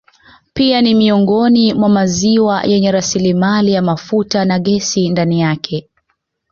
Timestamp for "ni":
0.81-0.95